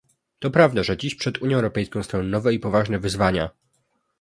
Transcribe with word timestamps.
To 0.39 0.51
prawda, 0.51 0.83
że 0.83 0.97
dziś 0.97 1.15
przed 1.15 1.41
Unią 1.41 1.55
Europejską 1.57 2.03
stoją 2.03 2.23
nowe 2.23 2.53
i 2.53 2.59
poważne 2.59 2.99
wyzwania 2.99 3.49